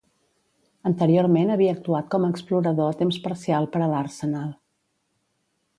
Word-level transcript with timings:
Anteriorment 0.89 1.51
havia 1.55 1.75
actuat 1.77 2.09
com 2.15 2.25
a 2.25 2.31
explorador 2.35 2.89
a 2.95 2.99
temps 3.03 3.19
parcial 3.29 3.69
per 3.77 3.83
a 3.83 3.91
l'Arsenal. 3.95 4.49